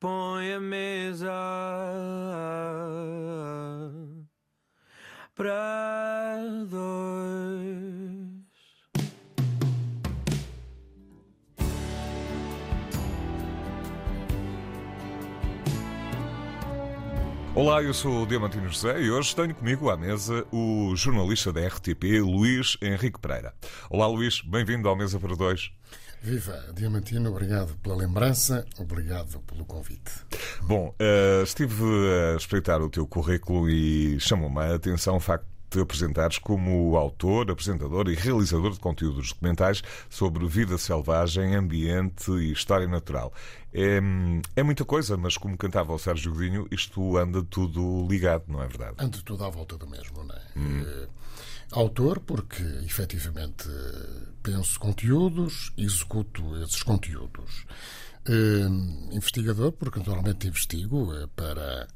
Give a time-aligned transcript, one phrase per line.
[0.00, 1.32] põe a mesa
[5.34, 7.98] para dois.
[17.54, 21.66] Olá, eu sou o Diamantino José e hoje tenho comigo à mesa o jornalista da
[21.66, 23.52] RTP, Luís Henrique Pereira.
[23.90, 25.72] Olá, Luís, bem-vindo ao Mesa para Dois.
[26.20, 30.10] Viva, Diamantino, obrigado pela lembrança, obrigado pelo convite.
[30.62, 31.84] Bom, uh, estive
[32.32, 36.96] a espreitar o teu currículo e chamou-me a atenção o facto de te apresentares como
[36.96, 43.32] autor, apresentador e realizador de conteúdos documentais sobre vida selvagem, ambiente e história natural.
[43.72, 44.00] É,
[44.56, 48.66] é muita coisa, mas como cantava o Sérgio Godinho, isto anda tudo ligado, não é
[48.66, 48.94] verdade?
[48.98, 50.42] Anda tudo à volta do mesmo, não é?
[50.56, 50.84] Hum.
[50.86, 51.08] é
[51.72, 53.68] autor, porque efetivamente
[54.42, 57.66] penso conteúdos, executo esses conteúdos.
[58.26, 61.88] É, investigador, porque naturalmente investigo é, para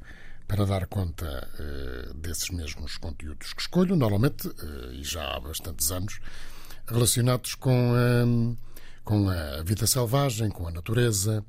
[0.47, 5.89] para dar conta uh, desses mesmos conteúdos que escolho, normalmente, uh, e já há bastantes
[5.89, 6.19] anos,
[6.85, 8.57] relacionados com, uh,
[9.03, 11.43] com a vida selvagem, com a natureza,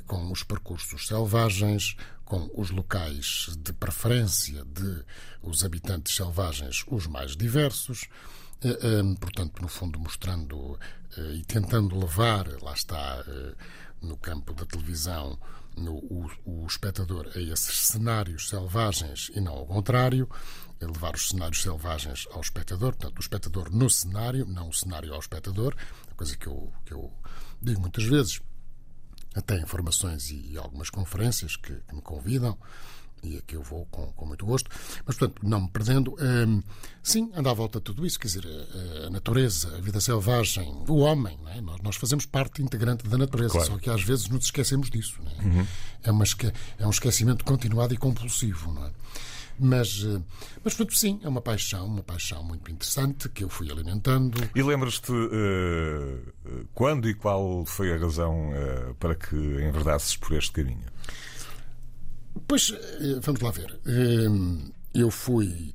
[0.00, 5.04] com os percursos selvagens, com os locais de preferência de
[5.42, 8.08] os habitantes selvagens, os mais diversos.
[9.20, 10.78] Portanto, no fundo, mostrando
[11.34, 13.24] e tentando levar, lá está,
[14.00, 15.38] no campo da televisão,
[15.76, 20.28] no, o, o espectador a esses cenários selvagens e não ao contrário,
[20.80, 25.20] levar os cenários selvagens ao espectador, portanto, o espectador no cenário, não o cenário ao
[25.20, 25.74] espectador,
[26.16, 27.12] coisa que eu, que eu
[27.60, 28.40] digo muitas vezes,
[29.34, 32.56] até em formações e algumas conferências que, que me convidam
[33.22, 34.70] e a que eu vou com, com muito gosto.
[35.06, 36.62] Mas, portanto, não me perdendo, hum,
[37.02, 40.84] sim, anda à volta de tudo isso, quer dizer, a, a natureza, a vida selvagem,
[40.88, 41.60] o homem, é?
[41.60, 43.66] nós, nós, fazemos parte integrante da natureza, claro.
[43.66, 45.20] só que às vezes nos esquecemos disso.
[45.38, 45.42] É?
[45.42, 45.66] Uhum.
[46.02, 46.24] É, uma,
[46.78, 48.90] é um esquecimento continuado e compulsivo, não é?
[49.58, 50.20] Mas, eh,
[50.64, 54.38] mas portanto, sim, é uma paixão, uma paixão muito interessante que eu fui alimentando.
[54.54, 60.52] E lembras-te uh, quando e qual foi a razão uh, para que enverdasses por este
[60.52, 60.86] caminho?
[62.48, 62.74] Pois,
[63.20, 63.78] vamos lá ver.
[64.94, 65.74] Eu fui,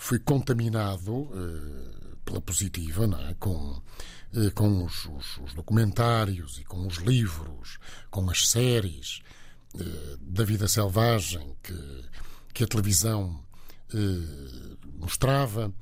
[0.00, 1.30] fui contaminado
[2.24, 3.34] pela positiva, não é?
[3.34, 3.80] com,
[4.56, 7.78] com os, os, os documentários e com os livros,
[8.10, 9.20] com as séries
[10.20, 11.72] da vida selvagem que,
[12.58, 13.40] que a televisão
[14.94, 15.72] mostrava.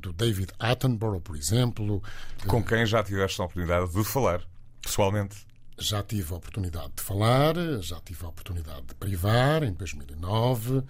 [0.00, 2.00] Do David Attenborough, por exemplo.
[2.46, 4.40] Com quem já tiveste a oportunidade de falar,
[4.80, 10.84] pessoalmente já tive a oportunidade de falar, já tive a oportunidade de privar em 2009,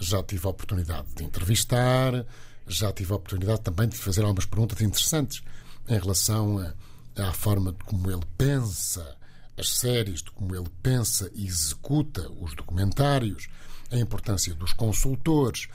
[0.00, 2.26] já tive a oportunidade de entrevistar,
[2.66, 5.44] já tive a oportunidade também de fazer algumas perguntas interessantes
[5.88, 9.16] em relação a, à forma de como ele pensa
[9.56, 13.48] as séries, de como ele pensa e executa os documentários,
[13.90, 15.68] a importância dos consultores,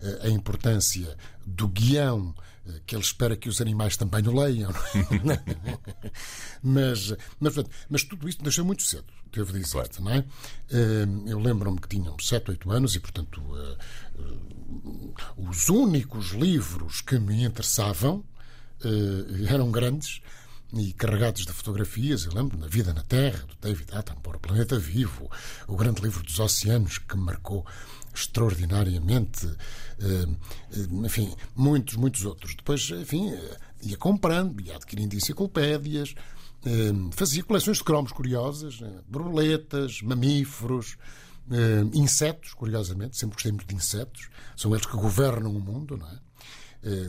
[0.00, 2.34] eh, a importância do guião
[2.86, 4.70] que ele espera que os animais também o leiam.
[4.70, 4.74] É?
[6.62, 9.90] mas, mas, portanto, mas tudo isto nasceu muito cedo, devo dizer, claro.
[10.00, 10.24] não é?
[10.70, 13.76] Ehm, eu lembro-me que tinham 7, 8 anos e, portanto, eh,
[14.18, 14.48] eh,
[15.36, 18.24] os únicos livros que me interessavam
[18.84, 20.20] eh, eram grandes
[20.72, 22.24] e carregados de fotografias.
[22.24, 25.30] Eu lembro da Vida na Terra, do David Attenborough, Planeta Vivo,
[25.66, 27.66] o grande livro dos oceanos que marcou
[28.14, 29.46] extraordinariamente,
[30.00, 30.26] eh,
[30.72, 32.54] eh, enfim, muitos, muitos outros.
[32.54, 36.14] Depois, enfim, eh, ia comprando, ia adquirindo enciclopédias,
[37.12, 40.98] fazia coleções de cromos curiosas, borboletas, mamíferos,
[41.94, 46.18] insetos, curiosamente, sempre gostei muito de insetos, são eles que governam o mundo, não é?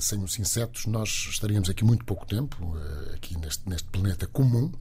[0.02, 2.76] Sem os insetos, nós estaríamos aqui muito pouco tempo,
[3.14, 4.72] aqui neste, neste planeta comum.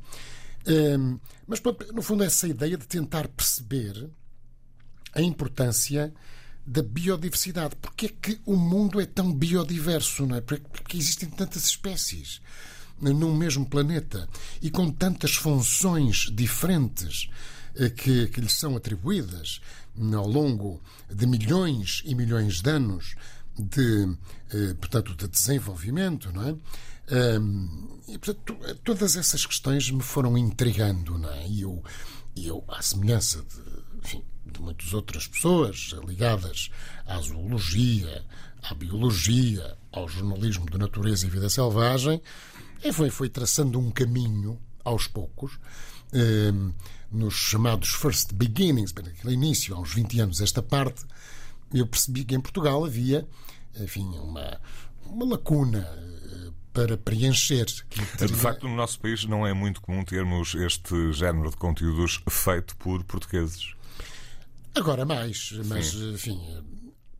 [1.47, 1.61] Mas,
[1.93, 4.09] no fundo, essa ideia de tentar perceber
[5.15, 6.13] a importância
[6.67, 7.75] da biodiversidade.
[7.77, 10.41] Porque é que o mundo é tão biodiverso, não é?
[10.41, 12.41] Porque existem tantas espécies
[13.01, 14.29] num mesmo planeta
[14.61, 17.31] e com tantas funções diferentes
[17.77, 19.61] eh, que, que lhes são atribuídas
[20.15, 23.15] ao longo de milhões e milhões de anos
[23.59, 24.17] de,
[24.53, 26.57] eh, portanto, de desenvolvimento, não é?
[28.07, 31.49] E, portanto, todas essas questões me foram intrigando, não é?
[31.49, 31.83] E eu,
[32.37, 36.71] eu à semelhança de, enfim, de muitas outras pessoas ligadas
[37.07, 38.25] à zoologia,
[38.63, 42.21] à biologia, ao jornalismo de natureza e vida selvagem,
[42.93, 45.59] foi, foi traçando um caminho aos poucos,
[47.11, 51.05] nos chamados first beginnings, naquele início, uns 20 anos, esta parte,
[51.73, 53.27] eu percebi que em Portugal havia,
[53.81, 54.61] enfim, uma,
[55.07, 55.87] uma lacuna
[56.73, 57.67] para preencher.
[57.89, 61.57] que De teria- facto, no nosso país não é muito comum termos este género de
[61.57, 63.75] conteúdos feito por portugueses.
[64.75, 66.41] Agora mais, mas enfim,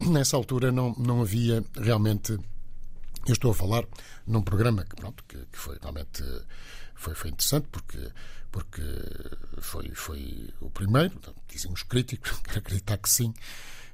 [0.01, 2.33] nessa altura não, não havia realmente.
[3.27, 3.85] Eu estou a falar
[4.27, 6.23] num programa que, pronto, que, que foi realmente
[6.95, 7.99] foi, foi interessante porque,
[8.53, 8.83] porque
[9.61, 11.19] foi, foi o primeiro,
[11.49, 13.35] dizem os críticos, quero acreditar que sim,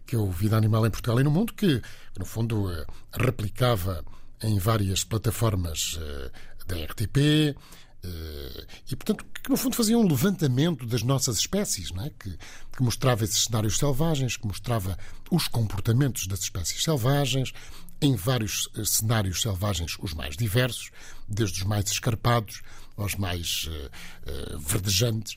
[0.07, 1.81] que é o Vida Animal em Portugal e no Mundo, que
[2.19, 4.05] no fundo eh, replicava
[4.43, 6.31] em várias plataformas eh,
[6.67, 7.57] da RTP,
[8.05, 12.11] eh, e, portanto, que no fundo fazia um levantamento das nossas espécies, não é?
[12.11, 14.99] que, que mostrava esses cenários selvagens, que mostrava
[15.31, 17.53] os comportamentos das espécies selvagens,
[18.01, 20.91] em vários cenários selvagens, os mais diversos,
[21.27, 22.61] desde os mais escarpados
[22.97, 23.91] aos mais eh,
[24.27, 25.37] eh, verdejantes.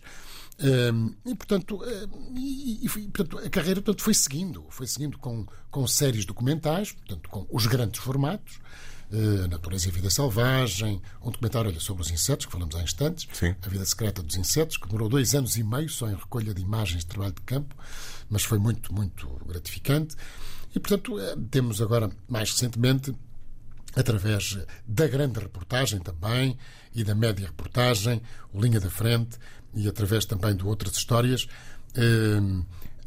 [1.25, 1.79] E, portanto,
[2.35, 7.29] e, e, portanto, a carreira portanto, foi seguindo, foi seguindo com, com séries documentais, portanto,
[7.29, 8.59] com os grandes formatos,
[9.11, 12.75] uh, A Natureza e a Vida Selvagem, um documentário olha, sobre os insetos, que falamos
[12.75, 13.55] há instantes, Sim.
[13.61, 16.61] A Vida Secreta dos Insetos, que demorou dois anos e meio só em recolha de
[16.61, 17.75] imagens de trabalho de campo,
[18.29, 20.15] mas foi muito, muito gratificante.
[20.75, 23.15] E, portanto, eh, temos agora, mais recentemente,
[23.95, 24.57] através
[24.87, 26.57] da grande reportagem também
[26.93, 28.21] e da média reportagem,
[28.53, 29.37] o Linha da Frente,
[29.73, 31.47] e através também de outras histórias.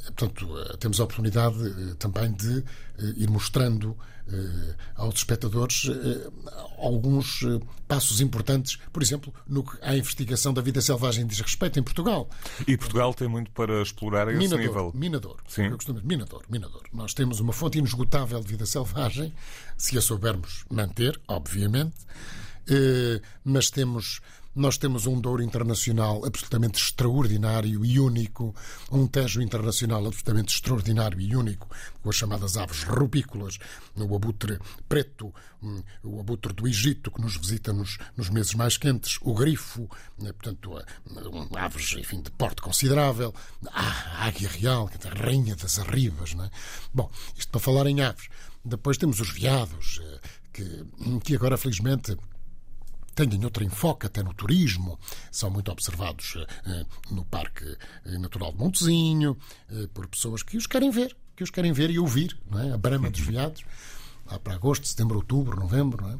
[0.05, 2.59] Portanto, eh, temos a oportunidade eh, também de
[2.99, 3.97] eh, ir mostrando
[4.95, 5.91] aos espectadores
[6.79, 7.45] alguns
[7.89, 12.31] passos importantes, por exemplo, no que à investigação da vida selvagem diz respeito em Portugal.
[12.65, 14.93] E Portugal tem muito para explorar a esse Minador, nível.
[14.95, 15.37] minador.
[15.49, 15.65] Sim.
[15.65, 16.83] Eu costumo dizer, minador, minador.
[16.93, 19.35] Nós temos uma fonte inesgotável de vida selvagem,
[19.77, 21.97] se a soubermos manter, obviamente,
[23.45, 24.21] mas temos.
[24.55, 28.53] Nós temos um Douro internacional absolutamente extraordinário e único,
[28.91, 31.69] um Tejo internacional absolutamente extraordinário e único,
[32.03, 33.59] com as chamadas aves rupícolas,
[33.95, 34.59] o abutre
[34.89, 35.33] preto,
[35.63, 39.89] hum, o abutre do Egito, que nos visita nos, nos meses mais quentes, o grifo,
[40.19, 40.83] né, portanto,
[41.57, 43.33] aves enfim, de porte considerável,
[43.73, 46.35] a águia real, que é a rainha das arribas.
[46.35, 46.51] É?
[46.93, 48.29] Bom, isto para falar em aves.
[48.65, 50.21] Depois temos os veados, eh,
[50.53, 50.85] que,
[51.25, 52.17] que agora, felizmente,
[53.29, 54.99] têm outro enfoque até no turismo,
[55.31, 56.37] são muito observados
[56.67, 57.65] eh, no Parque
[58.05, 59.37] eh, Natural de Montezinho,
[59.71, 62.73] eh, por pessoas que os querem ver, que os querem ver e ouvir, não é?
[62.73, 63.63] A brama dos veados,
[64.31, 66.19] lá para agosto, setembro, outubro, novembro, não é?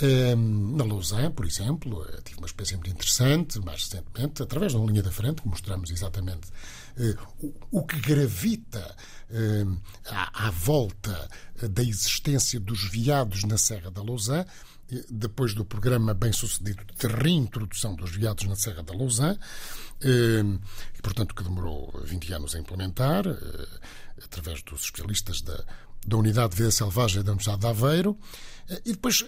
[0.00, 4.78] Eh, Na Lausanne, por exemplo, eh, tive uma experiência muito interessante, mais recentemente, através de
[4.78, 6.48] uma linha da frente, que mostramos exatamente
[6.96, 8.96] eh, o, o que gravita
[9.30, 9.66] eh,
[10.06, 11.28] à, à volta
[11.60, 14.46] eh, da existência dos veados na Serra da Lausanne, eh,
[15.10, 19.38] depois do programa bem sucedido de reintrodução dos veados na Serra da Lausanne,
[20.02, 20.42] eh,
[20.98, 23.68] e, portanto, que demorou 20 anos a implementar, eh,
[24.24, 25.64] através dos especialistas da,
[26.06, 28.18] da Unidade de Vida Selvagem da Universidade de Aveiro,
[28.68, 29.24] eh, e depois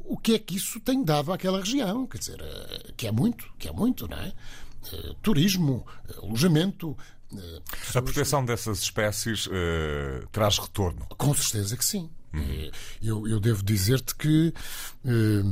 [0.00, 2.06] o que é que isso tem dado àquela região?
[2.06, 2.38] Quer dizer,
[2.96, 4.32] que é muito, que é muito, não é?
[5.20, 5.84] Turismo,
[6.22, 6.96] alojamento.
[7.92, 9.48] A proteção dessas espécies
[10.30, 11.06] traz retorno.
[11.18, 12.08] com certeza que sim.
[13.02, 14.52] Eu, eu devo dizer-te que,
[15.04, 15.42] eh,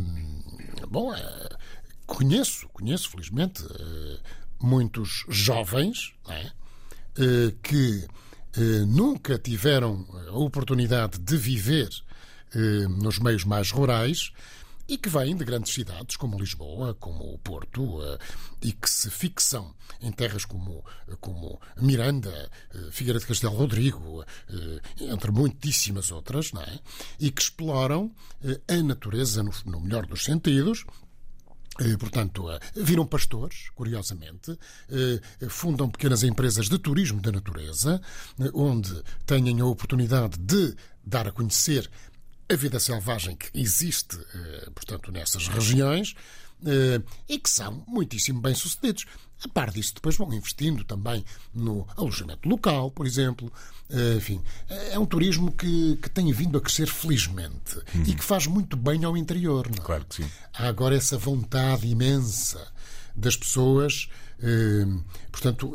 [0.88, 1.48] bom, eh,
[2.06, 4.18] conheço, conheço felizmente eh,
[4.60, 6.50] muitos jovens é?
[7.16, 8.06] Eh, que
[8.86, 11.88] nunca tiveram a oportunidade de viver
[13.00, 14.30] nos meios mais rurais
[14.88, 18.18] e que vêm de grandes cidades como Lisboa, como o Porto, eh,
[18.62, 20.84] e que se fixam em terras como,
[21.20, 26.80] como Miranda, eh, Figueira de Castelo Rodrigo, eh, entre muitíssimas outras, não é?
[27.18, 30.84] e que exploram eh, a natureza no, no melhor dos sentidos,
[31.80, 34.56] eh, Portanto, eh, viram pastores, curiosamente,
[34.88, 38.00] eh, fundam pequenas empresas de turismo da natureza,
[38.38, 41.90] eh, onde têm a oportunidade de dar a conhecer
[42.48, 46.14] a vida selvagem que existe, eh, portanto, nessas regiões
[46.66, 49.06] eh, e que são muitíssimo bem-sucedidos.
[49.44, 53.52] A par disso, depois vão investindo também no alojamento local, por exemplo.
[53.90, 58.46] Eh, Enfim, é um turismo que, que tem vindo a crescer felizmente e que faz
[58.46, 59.68] muito bem ao interior.
[59.68, 59.86] Não é?
[59.86, 60.30] Claro que sim.
[60.52, 62.72] há agora essa vontade imensa
[63.16, 64.08] das pessoas,
[65.30, 65.72] portanto,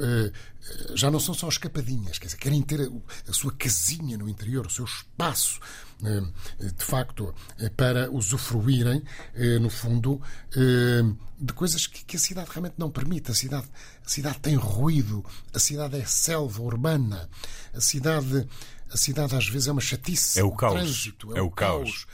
[0.93, 2.91] já não são só escapadinhas, quer dizer, querem ter
[3.27, 5.59] a, sua casinha no interior, o seu espaço,
[6.01, 9.03] de facto, eh, para usufruírem,
[9.35, 10.21] eh, no fundo,
[10.55, 11.03] eh,
[11.39, 13.31] de coisas que, a cidade realmente não permite.
[13.31, 13.67] A cidade,
[14.05, 17.29] a cidade tem ruído, a cidade é selva urbana,
[17.73, 18.47] a cidade,
[18.89, 20.39] a cidade às vezes é uma chatice.
[20.39, 20.73] É o caos.
[20.73, 22.07] trânsito, É o caos.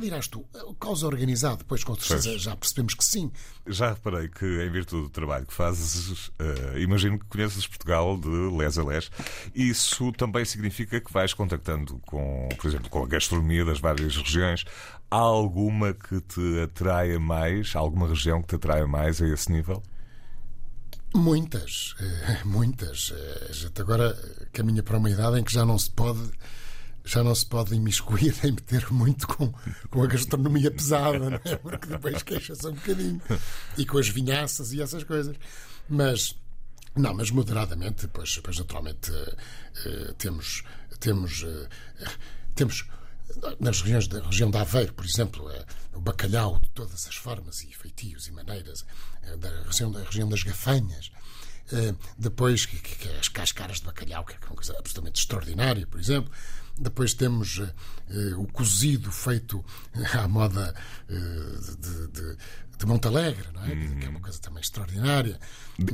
[0.00, 0.44] Dirás tu,
[0.80, 2.42] causa organizada, depois com certeza Pois.
[2.42, 3.30] já percebemos que sim.
[3.66, 8.28] Já reparei que, em virtude do trabalho que fazes, eh, imagino que conheces Portugal de
[8.56, 9.10] les a les.
[9.54, 14.64] Isso também significa que vais contactando com, por exemplo, com a gastronomia das várias regiões.
[15.10, 17.74] Há alguma que te atraia mais?
[17.76, 19.82] Há alguma região que te atraia mais a esse nível?
[21.14, 23.12] Muitas, eh, muitas.
[23.14, 24.16] Eh, A gente agora
[24.52, 26.20] caminha para uma idade em que já não se pode.
[27.04, 29.52] Já não se pode imiscuir nem meter muito com,
[29.90, 31.56] com a gastronomia pesada, não é?
[31.56, 33.20] porque depois queixa-se um bocadinho.
[33.76, 35.36] E com as vinhaças e essas coisas.
[35.88, 36.36] Mas,
[36.94, 39.36] não, mas moderadamente, pois, pois naturalmente eh,
[39.86, 40.62] eh, temos,
[41.00, 41.68] temos, eh,
[42.54, 42.86] temos
[43.60, 47.62] nas regiões da região da Aveiro, por exemplo, eh, o bacalhau de todas as formas
[47.64, 48.84] e feitios e maneiras,
[49.24, 51.10] eh, da região, da região das gafanhas.
[51.72, 55.86] Eh, Depois, que, que, que as cascaras de bacalhau, que é uma coisa absolutamente extraordinária,
[55.86, 56.30] por exemplo.
[56.78, 57.74] Depois temos eh,
[58.10, 59.64] eh, o cozido feito
[60.18, 60.74] à moda
[61.08, 61.14] eh,
[61.78, 62.36] de, de,
[62.78, 63.68] de Montalegre, não é?
[64.00, 65.38] Que é uma coisa também extraordinária.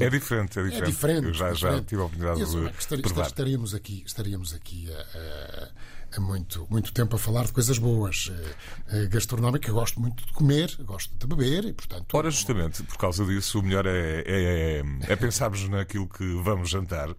[0.00, 0.86] É diferente, é É diferente.
[0.90, 1.26] diferente.
[1.26, 1.86] Eu já, já diferente.
[1.86, 3.26] tive a oportunidade Isso, é de que estar- provar.
[3.26, 5.68] Estaríamos aqui, estaríamos aqui a
[6.18, 8.30] muito, muito tempo a falar de coisas boas.
[8.30, 8.54] Eh,
[8.88, 12.14] eh, Gastronómica, eu gosto muito de comer, gosto de beber e, portanto.
[12.14, 17.10] Ora, justamente, por causa disso, o melhor é, é, é pensarmos naquilo que vamos jantar.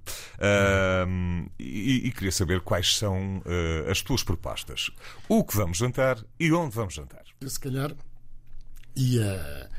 [1.60, 4.90] E, e queria saber quais são ah, as tuas propostas.
[5.28, 7.24] O que vamos jantar e onde vamos jantar.
[7.40, 7.94] Eu, se calhar,
[8.96, 9.70] ia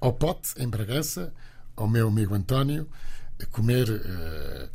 [0.00, 1.32] ao pote, em Bragança,
[1.76, 2.88] ao meu amigo António,
[3.40, 4.68] a comer eh,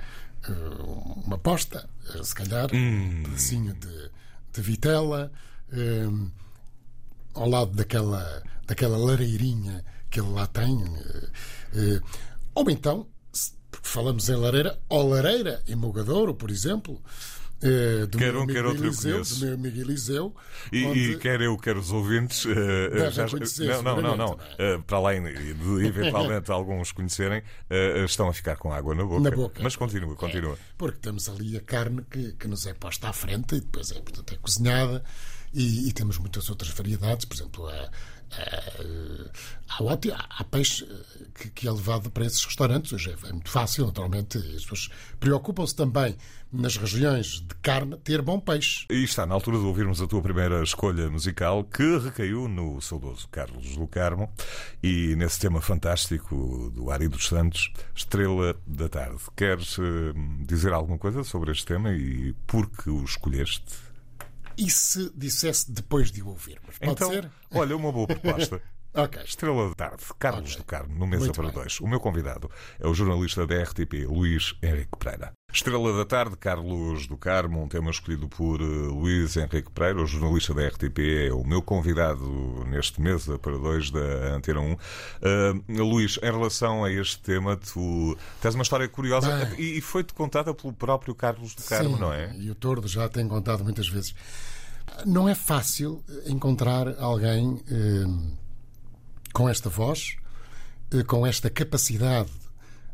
[1.25, 4.11] uma posta, eh, se calhar, um pedacinho de,
[4.53, 5.31] de vitela,
[5.71, 6.07] eh,
[7.33, 10.83] ao lado daquela, daquela lareirinha que ele lá tem.
[10.83, 11.29] eh,
[11.73, 12.01] eh,
[12.53, 13.07] ou então,
[13.83, 17.01] falamos em lareira, ou lareira em Mogadouro, por exemplo.
[17.65, 20.35] Eh, do Quer meu um, quer outro eu Eliseu, do meu amigo Eliseu,
[20.71, 22.45] E, onde- e quer eu, quer os ouvintes.
[22.45, 24.39] Devem já- conhecer, não, não, não, não.
[24.59, 29.29] Ah, para além de eventualmente alguns conhecerem, ah, estão a ficar com água na boca.
[29.29, 29.59] Na boca.
[29.63, 30.57] Mas continua, continua.
[30.77, 33.95] Porque temos ali a carne que, que nos é posta à frente e depois é,
[34.01, 35.03] portanto, é cozinhada
[35.53, 37.89] e, e temos muitas outras variedades, por exemplo, há,
[38.31, 42.91] há, há, há- peixe eh, que, que é levado para esses restaurantes.
[42.91, 44.89] Hoje é, é muito fácil, naturalmente, as pessoas
[45.19, 46.15] preocupam-se também
[46.51, 48.85] nas regiões de carne ter bom peixe.
[48.89, 53.27] E está na altura de ouvirmos a tua primeira escolha musical, que recaiu no saudoso
[53.29, 54.31] Carlos do Carmo
[54.81, 59.21] e nesse tema fantástico do Ari dos Santos, Estrela da Tarde.
[59.35, 60.13] Queres eh,
[60.45, 63.73] dizer alguma coisa sobre este tema e por que o escolheste?
[64.57, 66.77] E se dissesse depois de o ouvirmos?
[66.77, 67.29] Pode então, ser?
[67.53, 68.61] olha, uma boa proposta.
[68.95, 69.21] Ok.
[69.23, 70.57] Estrela da Tarde, Carlos Ok.
[70.57, 71.53] do Carmo, no Mesa Muito para bem.
[71.53, 71.79] Dois.
[71.81, 72.49] O meu convidado
[72.79, 75.33] é o jornalista da RTP, Luís Henrique Pereira.
[75.51, 80.05] Estrela da Tarde, Carlos do Carmo, um tema escolhido por eh, Luís Henrique Pereira, o
[80.05, 84.73] jornalista da RTP, é o meu convidado neste Mesa para Dois da Antena 1.
[84.73, 84.77] Uh,
[85.83, 89.77] Luís, em relação a este tema, tu tens uma história curiosa Bem.
[89.77, 92.35] e, foi-te contada pelo próprio Carlos do Carmo, Sim, não é?
[92.37, 94.13] E o Tordo já tem contado muitas vezes.
[95.05, 98.44] Não é fácil encontrar alguém eh,
[99.35, 100.15] com esta voz,
[100.91, 102.31] eh, com esta capacidade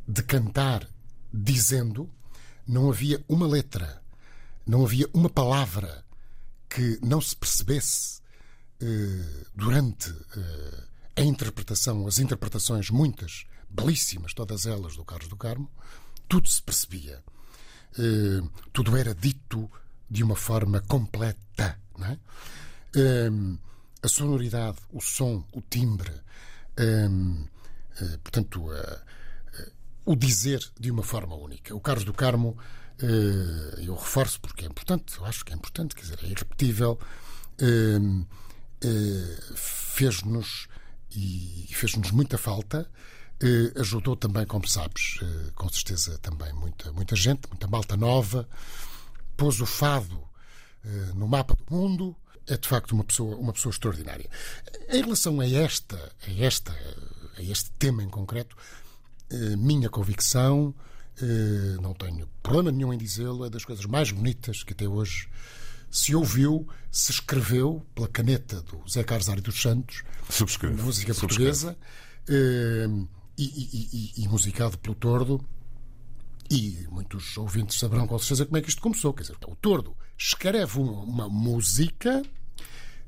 [0.07, 0.89] de cantar
[1.31, 2.09] dizendo.
[2.67, 4.01] Não havia uma letra,
[4.65, 6.03] não havia uma palavra
[6.67, 8.21] que não se percebesse
[8.81, 10.83] eh, durante eh,
[11.17, 15.69] a interpretação, as interpretações, muitas, belíssimas, todas elas do Carlos do Carmo,
[16.27, 17.23] tudo se percebia.
[18.71, 19.69] Tudo era dito
[20.09, 21.77] de uma forma completa.
[21.97, 22.19] Não é?
[24.03, 26.11] A sonoridade, o som, o timbre,
[26.77, 27.07] eh,
[27.99, 28.99] eh, portanto, eh,
[29.53, 29.71] eh,
[30.05, 31.75] o dizer de uma forma única.
[31.75, 32.57] O Carlos do Carmo,
[33.79, 36.99] eu reforço porque é importante, eu acho que é importante, quer dizer, é irrepetível,
[37.59, 37.99] eh,
[39.55, 40.67] fez-nos
[41.09, 42.89] e fez-nos muita falta.
[43.75, 45.19] Ajudou também, como sabes,
[45.55, 48.47] com certeza também muita, muita gente, muita malta nova,
[49.35, 50.23] pôs o fado
[51.15, 52.15] no mapa do mundo.
[52.53, 54.29] É de facto uma pessoa, uma pessoa extraordinária.
[54.89, 55.95] Em relação a esta,
[56.27, 56.71] a esta,
[57.37, 58.55] a este tema em concreto,
[59.29, 60.73] eh, minha convicção,
[61.21, 65.29] eh, não tenho problema nenhum em dizê-lo, é das coisas mais bonitas que até hoje
[65.89, 70.75] se ouviu, se escreveu pela caneta do Zé Carlos Ari dos Santos, Subscrevo.
[70.77, 71.77] na música portuguesa,
[72.27, 72.87] eh,
[73.37, 73.89] e, e-
[74.19, 75.43] e- e musicado pelo Tordo.
[76.49, 79.13] E muitos ouvintes saberão com certeza como é que isto começou.
[79.13, 82.21] Quer dizer, o Tordo escreve uma, uma música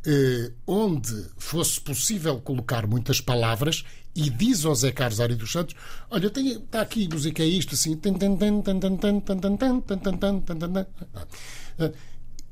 [0.05, 3.83] eh, onde fosse possível colocar muitas palavras
[4.15, 5.75] e diz ao Zé Carlos Ari dos Santos:
[6.10, 8.00] Olha, tem, está aqui música, é isto assim.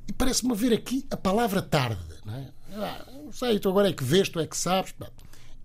[0.07, 2.01] e Parece-me ver aqui a palavra tarde.
[2.25, 2.49] Não, é?
[2.73, 4.93] ah, sei, tu agora é que vês, tu é que sabes.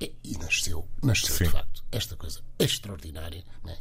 [0.00, 1.44] E, e nasceu, nasceu Sim.
[1.44, 3.42] de facto, esta coisa extraordinária.
[3.66, 3.76] É?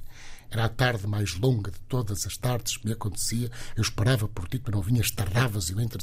[0.49, 3.51] Era a tarde mais longa de todas as tardes que me acontecia.
[3.75, 5.99] Eu esperava por ti, tu não vinhas, tarravas e eu entre.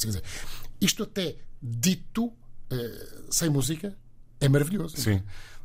[0.83, 2.33] Isto até dito,
[2.69, 3.97] eh, sem música,
[4.41, 4.97] é maravilhoso.
[4.97, 5.23] Sim.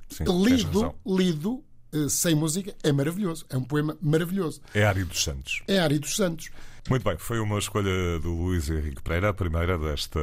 [0.07, 3.43] Sim, Lido, lido, eh, sem música, é maravilhoso.
[3.49, 4.61] É um poema maravilhoso.
[4.75, 5.63] É Ari dos Santos.
[5.67, 6.51] É Ari dos Santos.
[6.87, 10.21] Muito bem, foi uma escolha do Luís Henrique Pereira, a primeira desta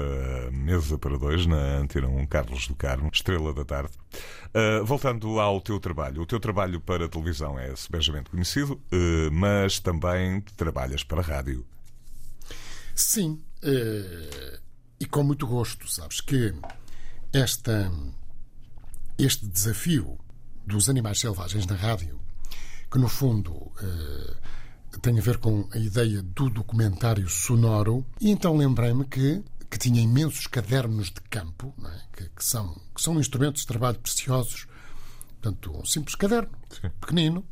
[0.51, 3.93] mesa para dois na Antena 1, Carlos do Carmo, Estrela da Tarde.
[4.55, 9.79] Uh, voltando ao teu trabalho, o teu trabalho para televisão é sebejamente conhecido, uh, mas
[9.79, 11.67] também trabalhas para a rádio.
[12.95, 14.64] Sim, e
[15.15, 16.53] com muito gosto, sabes que
[17.33, 17.89] esta,
[19.17, 20.19] este desafio
[20.67, 22.19] dos animais selvagens na rádio,
[22.91, 24.35] que no fundo eh,
[25.01, 29.41] tem a ver com a ideia do documentário sonoro, e então lembrei-me que,
[29.71, 32.01] que tinha imensos cadernos de campo, é?
[32.17, 34.67] que, que são, que são instrumentos de trabalho preciosos,
[35.41, 36.51] portanto, um simples caderno,
[37.01, 37.47] pequenino,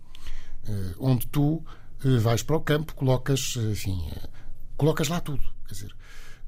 [0.67, 1.65] eh, onde tu
[2.05, 4.29] eh, vais para o campo, colocas, eh, enfim, eh,
[4.77, 5.45] colocas lá tudo.
[5.69, 5.97] Quer dizer,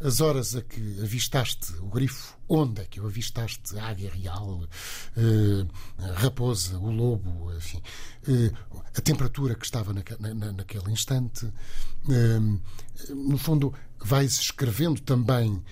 [0.01, 3.79] as horas a que avistaste o grifo, onde é que o avistaste?
[3.79, 4.67] A águia real,
[5.17, 5.67] eh,
[5.99, 7.81] a raposa, o lobo, enfim,
[8.29, 8.53] eh,
[8.97, 11.51] a temperatura que estava naque- na- na- naquele instante.
[12.11, 12.39] Eh,
[13.15, 15.63] no fundo, vais escrevendo também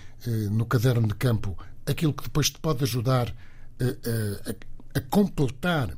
[0.53, 3.35] no caderno de campo aquilo que depois te pode ajudar
[3.81, 4.55] eh,
[4.95, 5.97] a, a completar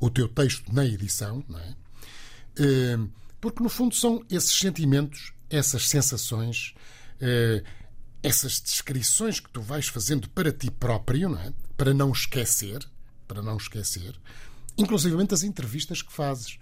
[0.00, 1.74] o teu texto na edição, não é?
[3.40, 6.74] Porque, no fundo, são esses sentimentos, essas sensações,
[8.22, 11.52] essas descrições que tu vais fazendo para ti próprio, não é?
[11.76, 12.86] Para não esquecer,
[13.26, 14.14] para não esquecer,
[14.76, 16.58] inclusivamente as entrevistas que fazes.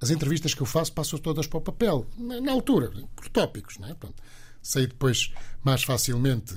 [0.00, 3.88] As entrevistas que eu faço passam todas para o papel, na altura, por tópicos, não
[3.88, 3.94] é?
[3.94, 4.22] Portanto,
[4.62, 5.32] sei depois
[5.62, 6.54] mais facilmente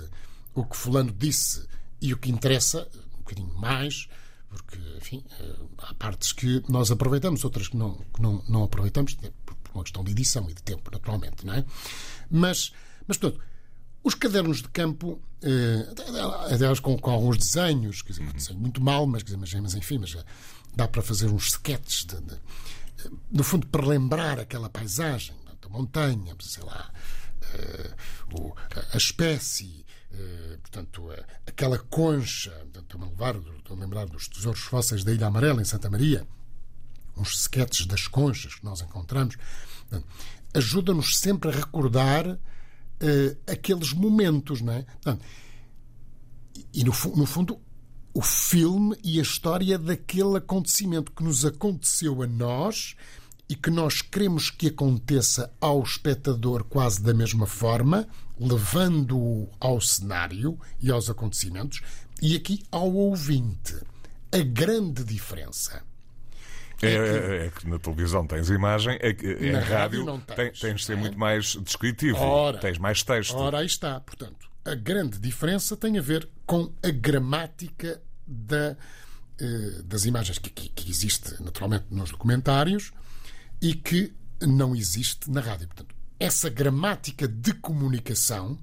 [0.53, 1.65] o que fulano disse
[2.01, 4.07] e o que interessa, um bocadinho mais,
[4.49, 9.13] porque, enfim, eh, há partes que nós aproveitamos, outras que não, que não, não aproveitamos,
[9.13, 11.65] por uma questão de edição e de tempo, naturalmente, não é?
[12.29, 12.71] Mas,
[13.07, 13.41] mas portanto,
[14.03, 15.87] os cadernos de campo, eh,
[16.49, 19.97] aliás, com, com alguns desenhos, quer dizer, desenho muito mal, mas, dizer, mas, mas enfim,
[19.97, 20.23] mas eh,
[20.75, 25.67] dá para fazer uns sketches, de, de- eh, no fundo, para lembrar aquela paisagem, portanto,
[25.67, 26.91] a montanha, sei lá,
[27.53, 27.93] eh,
[28.33, 34.05] o- a- a espécie, eh, portanto, a- aquela concha, estou-me a levar, estou a lembrar
[34.05, 36.25] dos tesouros fósseis da Ilha Amarela, em Santa Maria,
[37.17, 39.35] uns sketches das conchas que nós encontramos,
[40.53, 42.37] ajuda-nos sempre a recordar
[42.99, 44.83] eh, aqueles momentos, não é?
[44.83, 45.25] Portanto,
[46.73, 47.59] e no, no fundo,
[48.13, 52.95] o filme e a história daquele acontecimento que nos aconteceu a nós
[53.49, 58.07] e que nós queremos que aconteça ao espectador quase da mesma forma,
[58.39, 61.81] levando-o ao cenário e aos acontecimentos,
[62.21, 63.75] e aqui ao ouvinte.
[64.31, 65.81] A grande diferença.
[66.85, 70.59] É, é- é que na televisão tens imagem, é que em Na rádio, rádio tens,
[70.59, 70.95] tens de ser é?
[70.95, 72.59] muito mais descritivo, Ora.
[72.59, 73.35] tens mais texto.
[73.35, 73.99] Ora, aí está.
[73.99, 78.75] Portanto, a grande diferença tem a ver com a gramática da,
[79.39, 82.91] eh, das imagens que, que- que existe naturalmente nos documentários
[83.61, 85.67] e que não existe na rádio.
[85.67, 88.57] Portanto, essa gramática de comunicação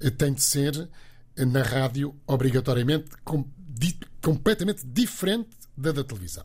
[0.00, 0.88] eh, tem de ser
[1.36, 6.44] eh, na rádio obrigatoriamente com- di- completamente diferente da da televisão.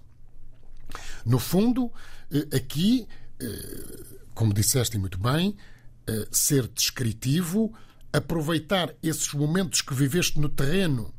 [1.26, 1.92] No fundo,
[2.32, 3.08] eh, aqui,
[3.40, 5.56] eh, como disseste muito bem,
[6.08, 7.74] eh, ser descritivo,
[8.14, 11.14] aproveitar esses momentos que viveste no terreno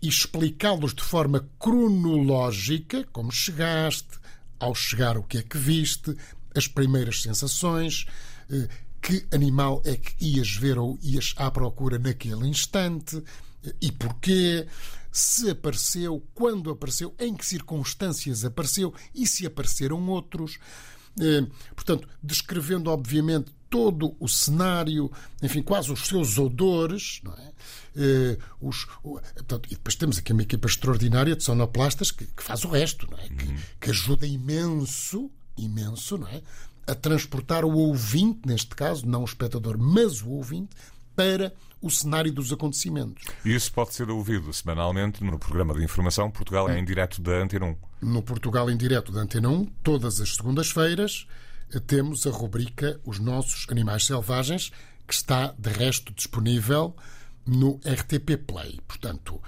[0.00, 4.18] e explicá-los de forma cronológica, como chegaste,
[4.58, 6.16] ao chegar o que é que viste,
[6.54, 8.06] as primeiras sensações,
[9.00, 13.22] que animal é que ias ver ou ias à procura naquele instante
[13.80, 14.66] e porquê,
[15.12, 20.58] se apareceu, quando apareceu, em que circunstâncias apareceu e se apareceram outros.
[21.20, 25.10] Eh, Portanto, descrevendo, obviamente, todo o cenário,
[25.42, 27.52] enfim, quase os seus odores, não é?
[27.96, 32.42] Eh, os, o- portanto, e depois temos aqui uma equipa extraordinária de sonoplastas que, que
[32.42, 33.28] faz o resto, não é?
[33.28, 36.42] Que, que ajuda imenso, imenso, não é?
[36.86, 40.70] A transportar o ouvinte, neste caso, não o espectador, mas o ouvinte,
[41.20, 41.52] para
[41.82, 43.24] o cenário dos acontecimentos.
[43.44, 47.32] E isso pode ser ouvido semanalmente no programa de informação Portugal é em direto da
[47.32, 47.76] Antena 1.
[48.00, 51.26] No Portugal em Direto da Antena 1, todas as segundas-feiras,
[51.74, 54.72] eh, temos a rubrica Os Nossos Animais Selvagens,
[55.06, 56.96] que está, de resto, disponível
[57.46, 58.80] no RTP Play.
[58.88, 59.38] Portanto,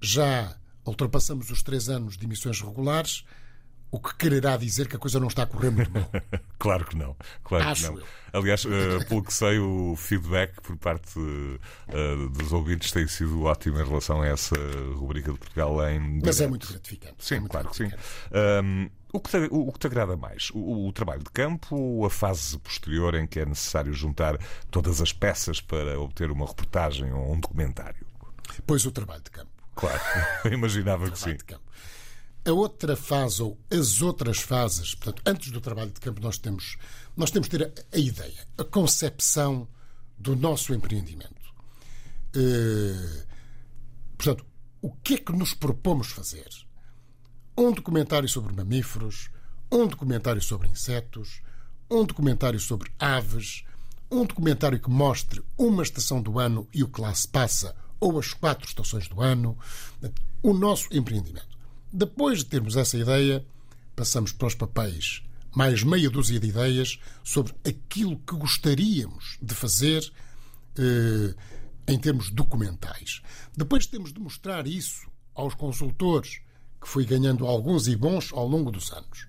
[0.00, 3.24] já ultrapassamos os três anos de emissões regulares.
[3.94, 6.10] O que quererá dizer que a coisa não está a correr muito mal.
[6.58, 7.14] Claro que não.
[7.44, 7.98] Claro Acho que não.
[7.98, 8.06] eu.
[8.32, 11.12] Aliás, eh, pelo que sei, o feedback por parte
[11.88, 14.56] eh, dos ouvintes tem sido ótimo em relação a essa
[14.96, 16.20] rubrica de Portugal em.
[16.24, 17.16] Mas é muito gratificante.
[17.18, 17.88] Sim, É muito claro que sim.
[17.88, 18.28] gratificante.
[18.32, 20.50] Ahm, o, que te, o, que te agrada mais?
[20.54, 24.38] O, o trabalho de campo ou a fase posterior em que é necessário juntar
[24.70, 28.06] todas as peças para obter uma reportagem ou um documentário?
[28.66, 29.50] Pois o trabalho de campo.
[29.76, 30.00] Claro,
[30.50, 31.36] imaginava que sim.
[32.46, 36.76] A outra fase, ou as outras fases, portanto, antes do trabalho de campo, nós temos,
[37.16, 39.66] nós temos de ter a, a ideia, a concepção
[40.18, 41.34] do nosso empreendimento.
[42.34, 43.26] Eh,
[44.16, 44.44] portanto,
[44.82, 46.48] o que é que nos propomos fazer?
[47.56, 49.30] Um documentário sobre mamíferos,
[49.70, 51.40] um documentário sobre insetos,
[51.90, 53.64] um documentário sobre aves,
[54.10, 58.18] um documentário que mostre uma estação do ano e o que lá se passa, ou
[58.18, 59.56] as quatro estações do ano.
[60.42, 61.53] O nosso empreendimento.
[61.96, 63.46] Depois de termos essa ideia,
[63.94, 65.22] passamos para os papéis
[65.54, 70.12] mais meia dúzia de ideias sobre aquilo que gostaríamos de fazer
[70.76, 71.36] eh,
[71.86, 73.22] em termos documentais.
[73.56, 76.40] Depois temos de mostrar isso aos consultores,
[76.80, 79.28] que fui ganhando alguns e bons ao longo dos anos.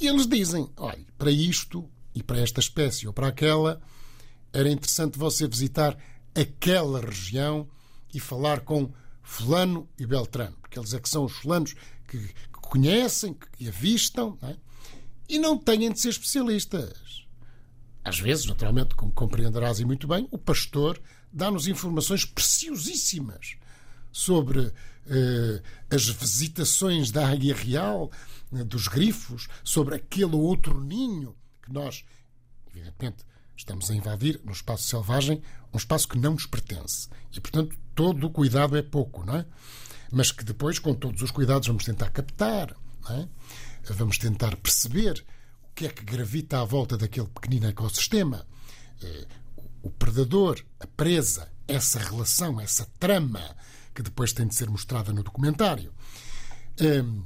[0.00, 3.82] E eles dizem: olha, para isto e para esta espécie ou para aquela,
[4.52, 5.98] era interessante você visitar
[6.36, 7.68] aquela região
[8.14, 8.92] e falar com
[9.30, 11.74] Fulano e Beltrano, porque eles é que são os fulanos
[12.08, 14.56] que, que conhecem, que avistam, não é?
[15.28, 17.24] e não têm de ser especialistas.
[18.04, 21.00] Às vezes, naturalmente, como compreenderás e muito bem, o pastor
[21.32, 23.56] dá-nos informações preciosíssimas
[24.10, 24.72] sobre
[25.06, 28.10] eh, as visitações da águia real,
[28.52, 32.04] eh, dos grifos, sobre aquele ou outro ninho que nós,
[32.68, 33.24] evidentemente,
[33.60, 35.42] estamos a invadir no espaço selvagem,
[35.72, 37.08] um espaço que não nos pertence.
[37.32, 39.46] E, portanto, todo o cuidado é pouco, não é?
[40.10, 43.28] Mas que depois, com todos os cuidados, vamos tentar captar, não é?
[43.92, 45.24] Vamos tentar perceber
[45.70, 48.46] o que é que gravita à volta daquele pequenino ecossistema.
[49.02, 49.26] Eh,
[49.82, 53.56] O predador, a presa, essa relação, essa trama
[53.94, 55.90] que depois tem de ser mostrada no documentário.
[56.80, 57.24] Hum,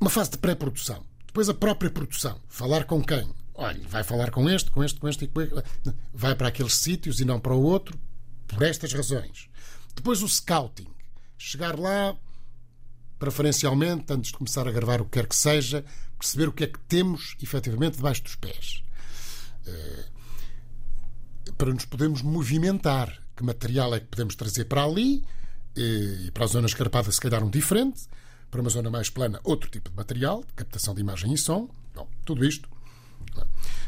[0.00, 1.04] uma fase de pré-produção.
[1.26, 2.40] Depois a própria produção.
[2.48, 3.30] Falar com quem?
[3.60, 5.62] Olha, vai falar com este, com este, com este e com este.
[6.14, 7.98] Vai para aqueles sítios e não para o outro,
[8.46, 9.50] por estas razões.
[9.96, 10.86] Depois o scouting.
[11.36, 12.16] Chegar lá,
[13.18, 15.84] preferencialmente, antes de começar a gravar o que quer que seja,
[16.16, 18.84] perceber o que é que temos efetivamente debaixo dos pés.
[19.66, 20.04] Eh,
[21.58, 23.20] Para nos podermos movimentar.
[23.36, 25.24] Que material é que podemos trazer para ali
[25.76, 28.02] eh, e para a zona escarpada, se calhar um diferente.
[28.52, 31.68] Para uma zona mais plana, outro tipo de material, de captação de imagem e som.
[31.92, 32.68] Bom, tudo isto.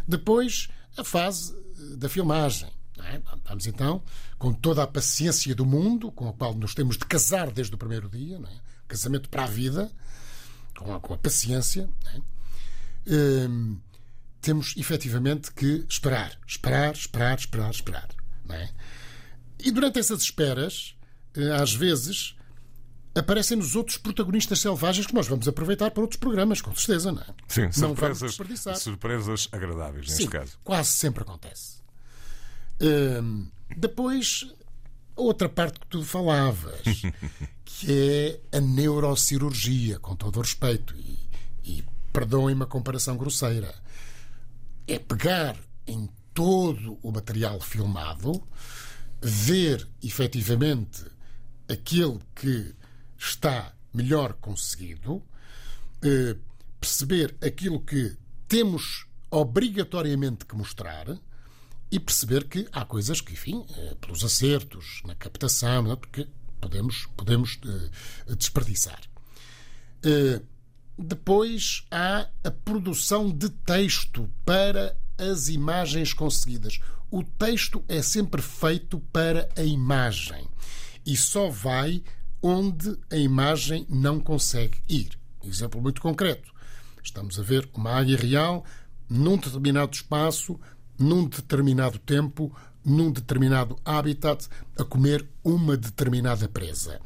[0.06, 2.68] Depois, a fase eh, da filmagem.
[2.98, 3.20] é?
[3.44, 4.02] Vamos então,
[4.38, 7.78] com toda a paciência do mundo, com a qual nos temos de casar desde o
[7.78, 8.70] primeiro dia, é?
[8.88, 9.90] casamento para a vida,
[10.76, 12.20] com a, com a paciência, é?
[13.06, 13.78] Hum,
[14.40, 18.08] temos efetivamente que esperar, esperar, esperar, esperar, esperar.
[18.48, 18.68] É?
[19.58, 20.94] E durante essas esperas,
[21.34, 22.34] eh, às vezes,
[23.14, 27.26] aparecem-nos outros protagonistas selvagens que nós vamos aproveitar para outros programas, com certeza, não é?
[27.48, 28.76] Sim, não vamos surpresas, desperdiçar.
[28.76, 30.58] surpresas agradáveis neste Sim, caso.
[30.62, 31.78] quase sempre acontece.
[32.80, 34.46] Hum, depois,
[35.16, 36.82] a outra parte que tu falavas,
[37.64, 41.18] que é a neurocirurgia, com todo o respeito, e,
[41.64, 43.74] e perdoem-me a comparação grosseira,
[44.86, 48.42] é pegar em todo o material filmado,
[49.20, 51.04] ver efetivamente
[51.68, 52.74] aquele que
[53.20, 55.22] está melhor conseguido,
[56.02, 56.36] eh,
[56.80, 58.16] perceber aquilo que
[58.48, 61.06] temos obrigatoriamente que mostrar
[61.90, 66.26] e perceber que há coisas que, enfim, eh, pelos acertos na captação, é?
[66.60, 69.00] podemos, podemos eh, desperdiçar.
[70.96, 76.80] Depois há a produção de texto para as imagens conseguidas.
[77.10, 80.48] O texto é sempre feito para a imagem
[81.04, 82.02] e só vai
[82.42, 85.18] onde a imagem não consegue ir.
[85.44, 86.52] Exemplo muito concreto.
[87.02, 88.64] Estamos a ver uma águia real
[89.08, 90.58] num determinado espaço,
[90.98, 94.48] num determinado tempo, num determinado habitat,
[94.78, 97.00] a comer uma determinada presa.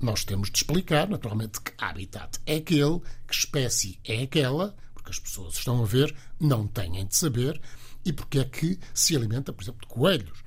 [0.00, 5.18] Nós temos de explicar, naturalmente, que habitat é aquele, que espécie é aquela, porque as
[5.18, 7.60] pessoas estão a ver, não têm de saber,
[8.04, 10.42] e porque é que se alimenta, por exemplo, de coelhos,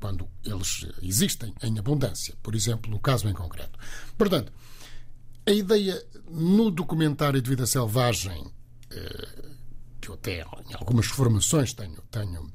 [0.00, 3.78] quando eles existem em abundância, por exemplo, no caso em concreto.
[4.18, 4.52] Portanto,
[5.46, 8.52] a ideia no documentário de vida selvagem,
[8.90, 9.52] eh,
[10.00, 12.52] que eu até em algumas formações tenho, tenho,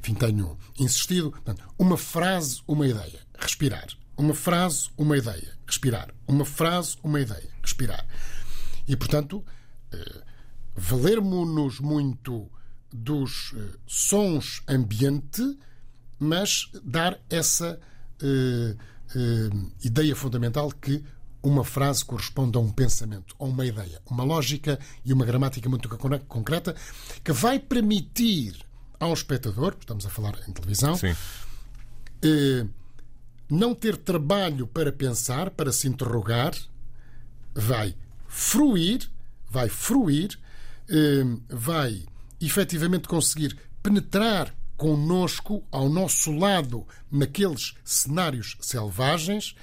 [0.00, 1.34] enfim, tenho insistido,
[1.78, 3.86] uma frase, uma ideia, respirar.
[4.16, 5.58] Uma frase, uma ideia.
[5.66, 6.14] Respirar.
[6.28, 7.48] Uma frase, uma ideia.
[7.62, 8.06] Respirar.
[8.86, 9.44] E, portanto,
[9.90, 10.22] eh,
[10.76, 12.50] valermos-nos muito
[12.92, 15.58] dos eh, sons ambiente,
[16.22, 17.80] mas dar essa
[18.22, 18.76] eh,
[19.16, 19.50] eh,
[19.82, 21.02] ideia fundamental que
[21.42, 25.88] uma frase corresponde a um pensamento, a uma ideia, uma lógica e uma gramática muito
[26.28, 26.76] concreta
[27.24, 28.64] que vai permitir
[29.00, 30.96] ao espectador, estamos a falar em televisão,
[32.22, 32.64] eh,
[33.50, 36.54] não ter trabalho para pensar, para se interrogar,
[37.52, 37.96] vai
[38.28, 39.10] fruir,
[39.50, 40.38] vai fruir,
[40.88, 42.04] eh, vai
[42.40, 49.54] efetivamente conseguir penetrar connosco, ao nosso lado, naqueles cenários selvagens,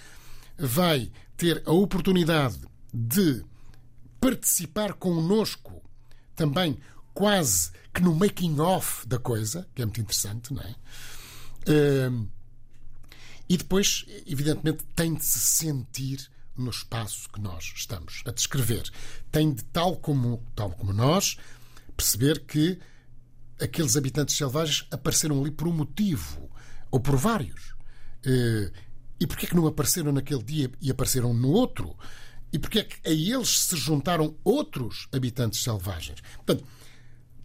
[0.57, 2.57] vai ter a oportunidade
[2.93, 3.43] de
[4.21, 5.83] participar connosco
[6.37, 6.77] também
[7.13, 10.75] quase que no making off da coisa, que é muito interessante, não é?
[11.67, 12.27] Ehm,
[13.49, 18.89] e depois, evidentemente, tem de se sentir no espaço que nós estamos a descrever.
[19.29, 21.35] Tem de, tal como, tal como nós,
[21.97, 22.79] perceber que
[23.61, 26.49] aqueles habitantes selvagens apareceram ali por um motivo,
[26.91, 27.75] ou por vários.
[28.25, 28.71] Eh,
[29.19, 31.95] e porquê é que não apareceram naquele dia e apareceram no outro?
[32.51, 36.21] E porquê é que a eles se juntaram outros habitantes selvagens?
[36.37, 36.65] Portanto,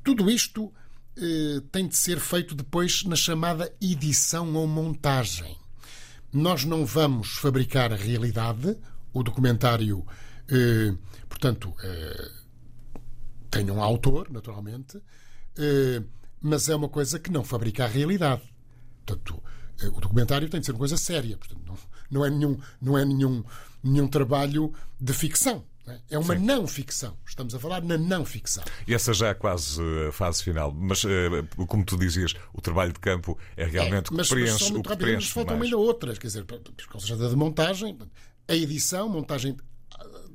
[0.03, 0.73] tudo isto
[1.17, 5.57] eh, tem de ser feito depois na chamada edição ou montagem.
[6.33, 8.77] Nós não vamos fabricar a realidade,
[9.13, 10.05] o documentário,
[10.49, 10.95] eh,
[11.29, 11.75] portanto,
[13.51, 15.01] tem um autor, naturalmente,
[16.41, 18.43] mas é uma coisa que não fabrica a realidade.
[19.07, 19.43] Portanto,
[19.81, 21.37] eh, o documentário tem de ser uma coisa séria.
[21.37, 21.77] Portanto, não,
[22.11, 23.45] não é, nenhum, não é nenhum,
[23.83, 25.65] nenhum trabalho de ficção.
[25.87, 26.45] É É uma Sim.
[26.45, 27.17] não ficção.
[27.27, 28.65] Estamos a falar na não ficção.
[28.89, 30.73] E essa já é quase a fase final.
[30.73, 31.29] Mas, eh,
[31.67, 34.71] como tu dizias, o trabalho de campo é realmente o mas, que mas preenche, só
[34.71, 35.73] o muito que rapidamente preenche faltam mais.
[35.73, 36.19] ainda outras.
[36.19, 36.47] Quer dizer,
[36.93, 37.99] ou seja, da montagem,
[38.49, 39.57] a edição, montagem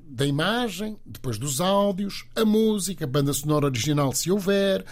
[0.10, 4.84] da imagem, depois dos áudios, a música, a banda sonora original, se houver,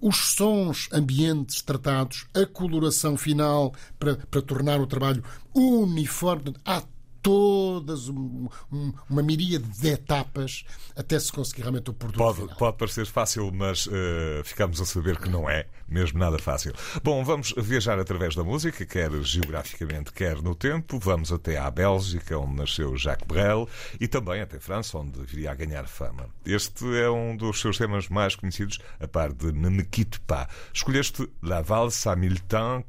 [0.00, 5.22] os sons ambientes tratados, a coloração final para, para tornar o trabalho
[5.54, 6.54] uniforme.
[6.64, 6.82] Há
[7.22, 10.64] todas um- um- uma miríade de etapas
[10.96, 12.56] até se conseguir realmente o produto Pode, final.
[12.56, 16.72] pode parecer fácil, mas eh, ficamos a saber que não é mesmo nada fácil.
[17.04, 20.98] Bom, vamos viajar através da música, quer geograficamente, quer no tempo.
[20.98, 23.68] Vamos até à Bélgica, onde nasceu Jacques Brel,
[24.00, 26.28] e também até França, onde viria a ganhar fama.
[26.46, 30.48] Este é um dos seus temas mais conhecidos, a par de Ne me quitte pas.
[30.72, 32.40] Escolheste La Valse à mille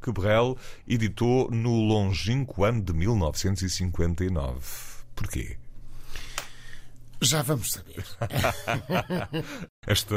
[0.02, 2.94] que Brel editou no longínquo ano de
[4.30, 5.04] 1959.
[5.16, 5.58] Porquê?
[7.22, 8.04] Já vamos saber.
[9.88, 10.16] Esta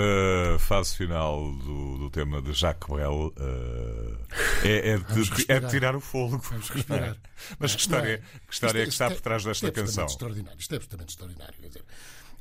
[0.58, 4.16] fase final do, do tema de Jacques Brel eh,
[4.64, 6.38] é, é, de, é de tirar o fôlego.
[6.50, 7.16] Vamos respirar.
[7.60, 8.40] Mas que história, Não é?
[8.46, 10.06] que, história é que Isto- está por trás desta isto é canção?
[10.06, 10.58] extraordinário.
[10.58, 11.54] Isto é absolutamente extraordinário.
[11.60, 11.84] Quer dizer,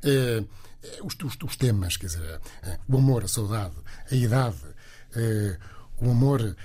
[0.02, 0.44] eh,
[1.04, 3.74] os, os- os temas, quer dizer, eh, o amor, a saudade,
[4.10, 4.56] a idade,
[5.98, 6.56] o amor.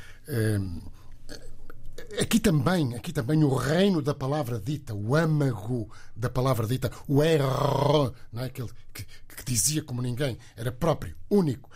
[2.20, 7.24] Aqui também, aqui também o reino da palavra dita, o âmago da palavra dita, o
[7.24, 8.46] erro, não é?
[8.48, 11.70] aquele que, que dizia como ninguém, era próprio, único.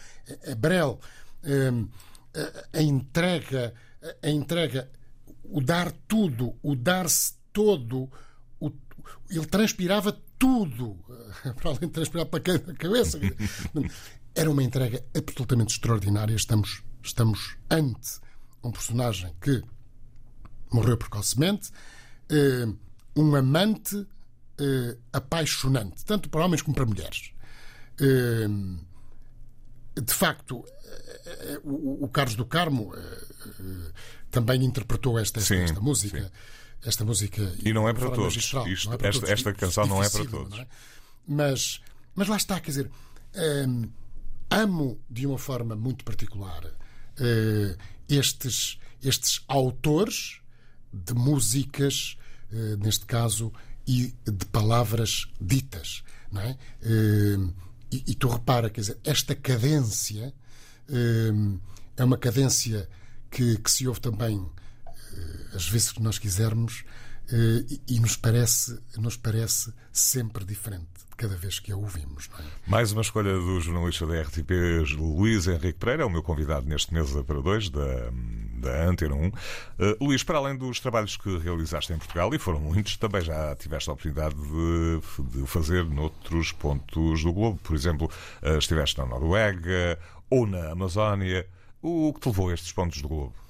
[0.47, 0.99] A- a Brel,
[1.43, 1.87] hum,
[2.73, 3.73] a, entrega,
[4.21, 4.89] a entrega,
[5.43, 8.09] o dar tudo, o dar-se todo,
[8.59, 8.71] o-
[9.29, 10.97] ele transpirava tudo,
[11.55, 13.19] para além de transpirar para a cabeça.
[14.35, 16.35] Era uma entrega absolutamente extraordinária.
[16.35, 18.19] Estamos, estamos ante
[18.61, 19.63] um personagem que
[20.71, 21.71] morreu precocemente,
[22.29, 22.67] eh,
[23.15, 24.05] um amante
[24.57, 27.31] eh, apaixonante, tanto para homens como para mulheres.
[27.99, 28.47] Eh,
[30.01, 30.65] de facto,
[31.63, 32.93] o, Carlos do Carmo
[34.29, 36.21] também interpretou esta, esta, Sim, esta música.
[36.23, 36.29] sim.
[36.83, 38.35] Esta música E não é para todos.
[38.35, 38.59] Isto-
[38.93, 39.29] é para esta- todos.
[39.29, 40.59] esta canção não é para todos.
[40.59, 40.67] é?
[41.27, 41.81] Mas,
[42.13, 42.91] mas lá está, quer dizer,
[43.67, 43.89] hum,
[44.51, 46.63] amo de uma forma muito particular
[47.17, 47.75] eh,
[48.09, 50.41] estes, estes autores
[51.05, 52.17] de músicas,
[52.51, 53.51] eh, neste caso,
[53.87, 56.57] e de palavras ditas, não é?
[56.81, 57.37] Eh,
[57.91, 60.33] e, e tu repara, quer dizer, esta cadência
[60.89, 61.57] eh,
[61.97, 62.89] é uma cadência
[63.29, 64.45] que, que se ouve também
[65.53, 66.83] às vezes que nós quisermos
[67.31, 72.69] e, e nos parece nos parece sempre diferente de cada vez que a ouvimos é?
[72.69, 74.51] Mais uma escolha do jornalista da RTP,
[74.97, 78.11] Luís Henrique Pereira, é o meu convidado neste Mesa para dois da,
[78.65, 79.31] da Antena 1.
[79.79, 83.55] Eh, Luís, para além dos trabalhos que realizaste em Portugal, e foram muitos, também já
[83.55, 87.59] tiveste a oportunidade de, de fazer noutros pontos do globo.
[87.63, 88.09] Por exemplo,
[88.41, 91.47] eh, estiveste na Noruega ou na Amazónia.
[91.81, 93.44] O que te levou a estes pontos do globo?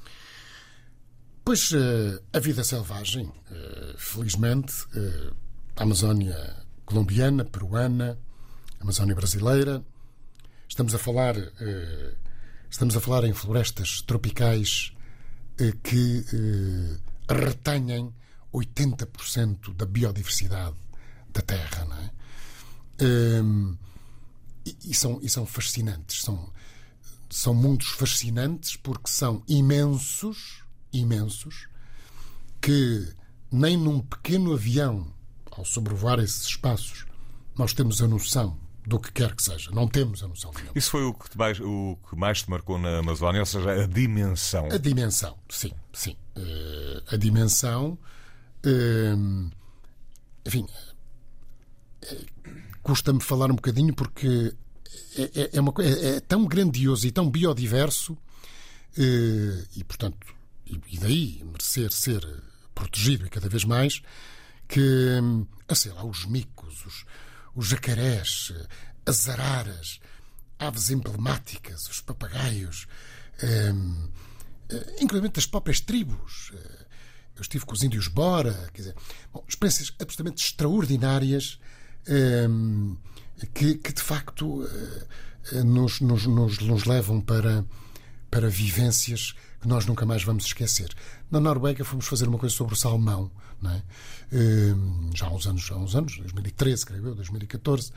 [1.46, 5.32] Pois eh, a vida selvagem, eh, felizmente, eh,
[5.76, 8.18] a Amazónia colombiana, peruana,
[8.80, 9.86] Amazónia brasileira,
[10.68, 11.36] estamos a falar,
[12.70, 14.92] estamos a falar em florestas tropicais
[15.84, 16.26] que
[17.30, 18.14] retêm
[18.52, 20.76] 80% da biodiversidade
[21.30, 22.12] da Terra, não é?
[23.00, 23.78] Ehm,
[24.84, 26.52] e são, e são fascinantes, são,
[27.30, 30.65] são mundos fascinantes porque são imensos,
[31.00, 31.68] imensos,
[32.62, 33.08] que
[33.52, 35.14] nem num pequeno avião,
[35.52, 37.06] ao sobrevoar esses espaços,
[37.58, 39.72] nós temos a noção do que quer que seja.
[39.72, 40.74] Não temos a noção nenhuma.
[40.76, 43.88] Isso foi o que, mais, o que mais te marcou na Amazónia, ou seja, a
[43.88, 44.68] dimensão.
[44.72, 46.16] A dimensão, sim, sim.
[46.36, 47.98] Eh, a dimensão.
[48.64, 49.16] eh,
[50.46, 50.68] enfim,
[52.04, 52.26] eh,
[52.84, 54.54] custa-me falar um bocadinho porque
[55.18, 58.16] é, é- é uma, é, é tão grandioso e tão biodiverso
[58.98, 60.35] eh, e, portanto,
[60.66, 62.26] e, daí merecer ser
[62.74, 64.02] protegido e cada vez mais
[64.68, 64.82] que,
[65.22, 67.06] hum, sei lá, os micos, os,
[67.56, 68.54] os jacarés,
[69.06, 70.00] as araras,
[70.60, 72.88] aves emblemáticas, os papagaios,
[73.44, 74.10] hum,
[74.70, 76.52] eh, inclusive as próprias tribos.
[76.54, 76.86] Eh,
[77.36, 78.96] Eu estive com os índios Bora, quer dizer,
[79.34, 81.60] bom, experiências absolutamente extraordinárias
[82.50, 82.96] hum,
[83.54, 84.64] que, que, de facto
[85.52, 87.66] eh, nos, nos, nos, nos levam para,
[88.36, 90.94] para vivências que nós nunca mais vamos esquecer.
[91.32, 93.32] Na Noruega fomos fazer uma coisa sobre o salmão,
[93.64, 93.82] é?
[94.36, 97.94] Hum, já há uns anos, há uns anos, 2013, creio eu, 2014.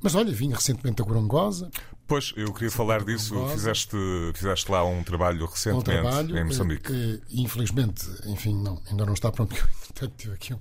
[0.00, 1.70] Mas olha, vinha recentemente a Gorongosa,
[2.06, 3.34] Pois, eu queria falar disso.
[3.48, 3.94] Fizeste,
[4.34, 6.84] fizeste lá um trabalho um recentemente trabalho em Moçambique.
[6.84, 9.54] que, que, infelizmente, enfim, não, ainda não está pronto,
[9.86, 10.60] porque eu, tive aqui um,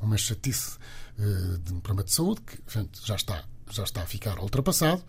[0.00, 0.76] uma chatice
[1.16, 2.58] eh, de um problema de saúde que
[3.04, 5.08] já, está, já está a ficar ultrapassado, eh,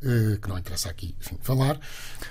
[0.00, 1.78] que não interessa aqui enfim, falar.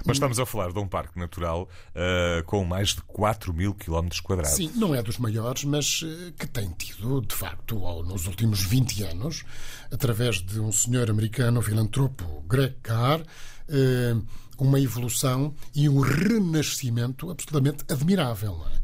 [0.06, 4.21] Mas estamos a falar de um parque natural ah, com mais de 4 mil quilómetros
[4.21, 4.56] quadrados.
[4.56, 8.62] Sim, não é dos maiores, mas eh, que tem tido, de facto, ao- nos últimos
[8.62, 9.43] 20 anos,
[9.91, 13.21] através de um senhor americano, filantropo Greg Carr,
[13.67, 14.15] eh,
[14.58, 18.60] uma evolução e um renascimento absolutamente admirável.
[18.73, 18.77] é?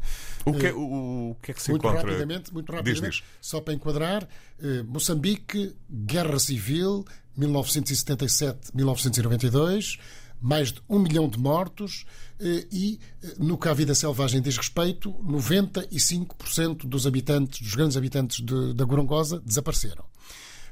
[0.46, 2.02] O, que é, o, o que é que se Muito encontra?
[2.06, 3.24] rapidamente, muito Diz, rapidamente, diz.
[3.40, 4.28] só para enquadrar,
[4.62, 7.04] eh, Moçambique, Guerra Civil,
[7.38, 9.98] 1977-1992,
[10.40, 12.04] mais de um milhão de mortos
[12.38, 17.96] eh, e, eh, no que à vida selvagem diz respeito, 95% dos habitantes, dos grandes
[17.96, 20.04] habitantes de- da Gorongosa, desapareceram.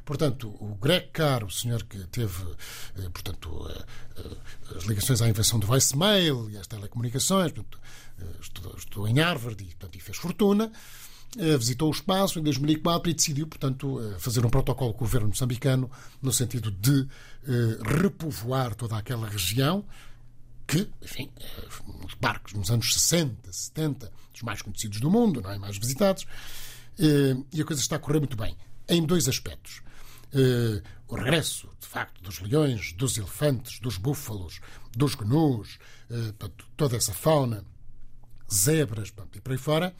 [0.04, 2.42] Portanto, o Greg Carr, o senhor que teve,
[2.98, 3.70] eh, portanto,
[4.76, 7.78] as ligações à invenção do voicemail e às telecomunicações, portanto,
[8.40, 10.70] estudou, estudou em Harvard e, portanto, e fez fortuna,
[11.58, 15.28] visitou o espaço em 2004 e decidiu, portanto, eh, fazer um protocolo com o governo
[15.28, 15.90] moçambicano
[16.20, 17.08] no sentido de
[17.48, 19.84] eh, repovoar toda aquela região
[20.66, 21.68] que, enfim, eh,
[22.04, 25.58] uns parques nos anos 60, 70, dos mais conhecidos do mundo, não é?
[25.58, 26.26] mais visitados,
[26.98, 28.56] eh, e a coisa está a correr muito bem,
[28.88, 29.82] em dois aspectos.
[30.34, 34.60] Eh, o regresso, de facto, dos leões, dos elefantes, dos búfalos,
[34.96, 35.78] dos gnus,
[36.10, 36.32] eh,
[36.76, 37.64] toda essa fauna,
[38.50, 39.94] zebras e por aí fora,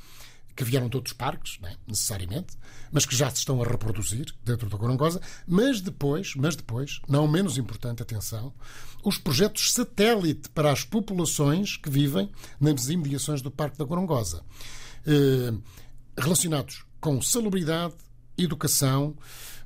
[0.54, 1.76] que vieram de outros parques, é?
[1.86, 2.56] necessariamente,
[2.90, 7.26] mas que já se estão a reproduzir dentro da Gorongosa, mas depois, mas depois, não
[7.26, 8.52] menos importante, atenção,
[9.04, 14.44] os projetos satélite para as populações que vivem nas imediações do Parque da Gorongosa,
[15.06, 15.52] eh,
[16.16, 17.94] relacionados com salubridade,
[18.36, 19.16] educação,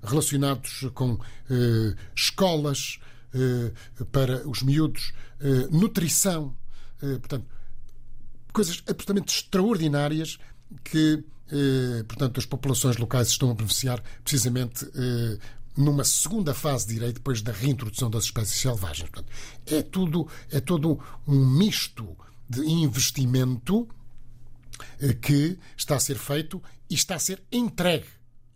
[0.02, 1.18] relacionados com
[1.50, 2.98] eh, escolas
[3.36, 3.72] eh,
[4.12, 6.56] para os miúdos, eh, nutrição,
[7.02, 7.46] eh, portanto,
[8.50, 10.38] coisas absolutamente extraordinárias
[10.84, 15.38] que, eh, portanto, as populações locais estão a beneficiar precisamente eh,
[15.76, 19.10] numa segunda fase, direi, depois da reintrodução das espécies selvagens.
[19.10, 19.32] Portanto,
[19.66, 22.16] é tudo, é todo um misto
[22.48, 23.88] de investimento
[24.98, 28.06] eh, que está a ser feito e está a ser entregue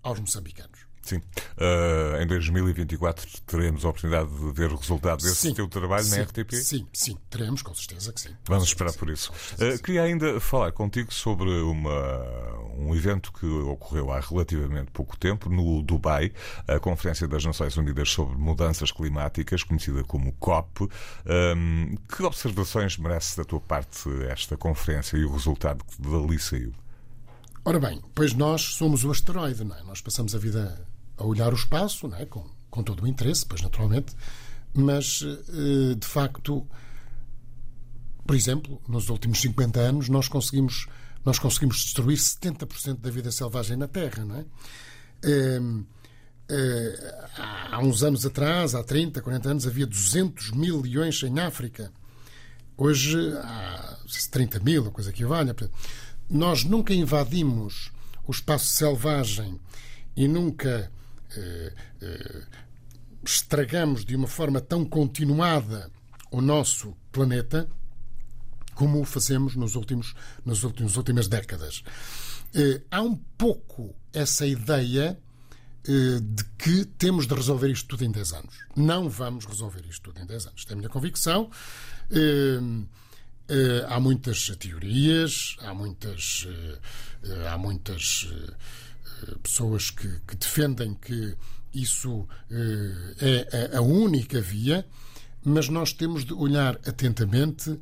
[0.02, 0.89] aos moçambicanos.
[1.02, 1.20] Sim.
[1.58, 6.16] Ah, em 2024 teremos a oportunidade de ver o resultado desse Sim, teu trabalho sim,
[6.16, 6.54] na RTP?
[6.54, 8.30] Sim, sim, teremos, com certeza que sim.
[8.46, 9.32] Vamos esperar por isso.
[9.54, 15.48] Uh, queria ainda falar contigo sobre uma, um evento que ocorreu há relativamente pouco tempo
[15.48, 16.32] no Dubai,
[16.68, 20.88] a Conferência das Nações Unidas sobre Mudanças Climáticas, conhecida como COP.
[21.26, 26.72] Um, que observações merece da tua parte esta conferência e o resultado que dali saiu?
[27.64, 29.82] Ora bem, pois nós somos o asteroide, não é?
[29.82, 30.80] Nós passamos a vida
[31.20, 32.24] a olhar o espaço, não é?
[32.24, 34.16] Com, com todo o interesse, pois naturalmente,
[34.74, 36.66] mas eh, de facto,
[38.26, 40.86] por exemplo, nos últimos 50 anos nós conseguimos
[41.22, 44.44] nós conseguimos destruir 70% da vida selvagem na Terra, não é?
[45.22, 45.84] Ehm,
[46.48, 47.28] eh,
[47.70, 51.92] há uns anos atrás, há 30, 40 anos, havia 200 mil leões em África.
[52.74, 53.98] Hoje há
[54.30, 55.54] 30 mil, ou coisa que valha.
[56.30, 57.92] Nós nunca invadimos
[58.26, 59.60] o espaço selvagem
[60.16, 60.90] e nunca
[63.24, 65.90] estragamos de uma forma tão continuada
[66.30, 67.68] o nosso planeta
[68.74, 70.14] como o fazemos nos últimos,
[70.44, 71.82] nas últimos, últimas décadas.
[72.54, 75.18] Eh, há um pouco essa ideia
[75.86, 78.54] eh, de que temos de resolver isto tudo em 10 anos.
[78.76, 80.60] Não vamos resolver isto tudo em 10 anos.
[80.60, 81.50] Esta é a minha convicção.
[82.10, 82.58] Eh,
[83.48, 86.46] eh, há muitas teorias, há muitas,
[87.50, 88.28] há muitas
[89.42, 91.36] pessoas que, que defendem que
[91.72, 92.26] isso
[93.20, 94.84] é a única via,
[95.44, 97.78] mas nós temos de olhar atentamente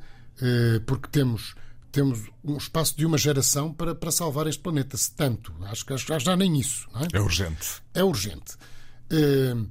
[0.87, 1.55] porque temos
[1.91, 4.97] temos um espaço de uma geração para, para salvar este planeta.
[4.97, 6.89] Se tanto, acho que já, já nem isso.
[6.95, 7.17] É?
[7.17, 7.21] é?
[7.21, 7.83] urgente.
[7.95, 8.55] É urgente.
[9.11, 9.69] Uh,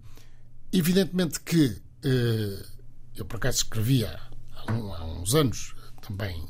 [0.73, 2.65] evidentemente que uh,
[3.15, 4.19] eu, por acaso, escrevi há,
[4.67, 6.47] há, uns anos também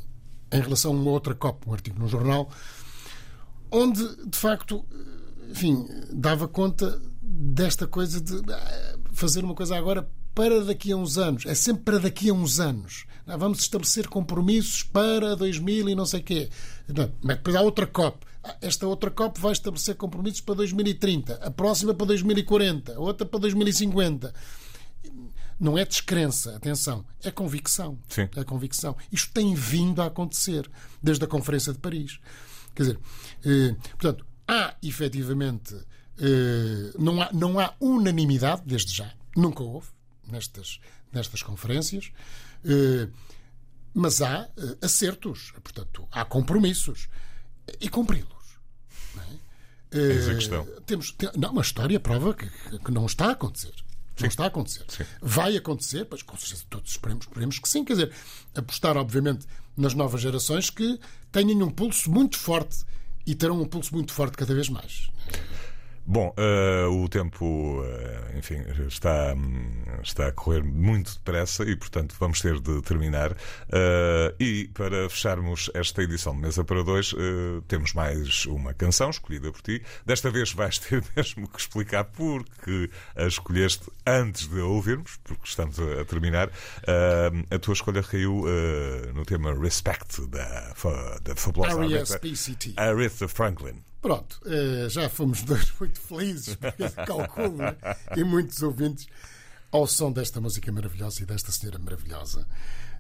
[0.52, 2.50] em relação a uma outra COP, um artigo no jornal,
[3.72, 4.86] onde, de facto,
[5.50, 11.18] enfim, dava conta desta coisa de ah, fazer uma coisa agora para daqui a uns
[11.18, 11.46] anos.
[11.46, 13.06] É sempre para daqui a uns anos.
[13.26, 16.50] Vamos estabelecer compromissos para 2000 e não sei o quê.
[17.22, 18.26] Mas depois há outra COP.
[18.44, 23.26] Ah, esta outra COP vai estabelecer compromissos para 2030, a próxima para 2040, a outra
[23.26, 24.34] para 2050.
[25.60, 27.98] Não é descrença, atenção, é convicção.
[28.08, 28.30] Sim.
[28.36, 28.96] É convicção.
[29.12, 30.70] Isto tem vindo a acontecer
[31.02, 32.20] desde a Conferência de Paris.
[32.78, 33.00] Quer dizer,
[33.44, 35.76] eh, portanto, há efetivamente.
[36.20, 39.88] Eh, não, há, não há unanimidade, desde já, nunca houve
[40.32, 40.80] nestas,
[41.12, 42.12] nestas conferências,
[42.64, 43.08] eh,
[43.94, 47.10] mas há eh, acertos, portanto, há compromissos
[47.82, 48.28] e cumpri-los.
[49.92, 50.18] É?
[50.18, 50.66] Essa é a questão.
[50.86, 52.48] Temos, não, uma história prova que,
[52.80, 53.74] que não está a acontecer.
[53.74, 54.24] Sim.
[54.24, 54.86] Não está a acontecer.
[54.88, 55.04] Sim.
[55.22, 57.86] Vai acontecer, pois com certeza todos esperemos, esperemos que sim.
[57.86, 58.12] Quer dizer,
[58.56, 59.48] apostar, obviamente,
[59.78, 61.00] nas novas gerações que
[61.32, 62.84] tenham um pulso muito forte
[63.26, 65.10] e terão um pulso muito forte cada vez mais.
[66.10, 69.36] Bom, uh, o tempo, uh, enfim, está,
[70.02, 73.34] está a correr muito depressa e, portanto, vamos ter de terminar.
[73.34, 77.14] Uh, e para fecharmos esta edição de Mesa para Dois,
[77.68, 79.84] temos mais uma canção escolhida por ti.
[80.06, 85.44] Desta vez vais ter mesmo que explicar porque a escolheste antes de a ouvirmos, porque
[85.44, 86.50] estamos a, terminar.
[87.52, 88.46] a tua escolha caiu
[89.14, 90.74] no tema Respect da,
[91.22, 91.82] da fabulosa
[92.78, 93.84] Aretha Franklin.
[94.02, 96.58] Pronto, eh, já fomos dois muito felizes,
[97.06, 97.76] calculo, né?
[98.16, 99.08] e muitos ouvintes,
[99.72, 102.48] ao som desta música maravilhosa e desta senhora maravilhosa,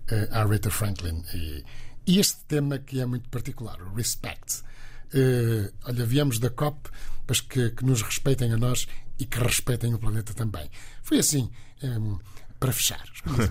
[0.07, 1.23] eh, Aretha Franklin.
[1.33, 1.63] E,
[2.07, 4.63] este tema que é muito particular, o Respect.
[5.13, 6.89] Uh, olha, viemos da COP,
[7.27, 8.87] mas que, que, nos respeitem a nós
[9.19, 10.69] e que respeitem o planeta também.
[11.03, 11.51] Foi assim,
[11.83, 12.17] um,
[12.57, 13.03] para fechar.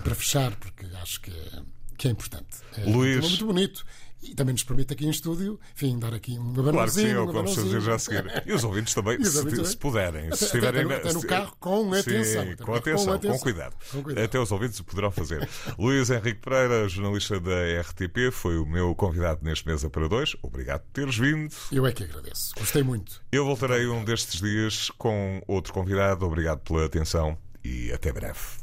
[0.03, 1.61] Para fechar, porque acho que é,
[1.99, 2.57] que é importante.
[2.77, 3.85] É Luís, muito bonito
[4.21, 6.73] e também nos permite aqui em estúdio, enfim, dar aqui um abanãozinho.
[6.73, 8.43] Claro que sim, é o que vamos fazer já a seguir.
[8.45, 10.35] E os ouvintes também, os ouvintes se, puderem.
[10.35, 12.45] Se estiverem até, até no carro, com atenção.
[12.45, 13.75] Sim, com, atenção, com, atenção, com cuidado.
[13.91, 14.23] com cuidado.
[14.23, 15.47] Até os ouvintes poderão fazer.
[15.77, 20.35] Luís Henrique Pereira, jornalista da RTP, foi o meu convidado neste Mesa para Dois.
[20.41, 21.53] Obrigado por teres vindo.
[21.71, 22.53] Eu é que agradeço.
[22.57, 23.21] Gostei muito.
[23.31, 26.25] Eu voltarei um destes dias com outro convidado.
[26.25, 28.39] Obrigado pela atenção e até breve.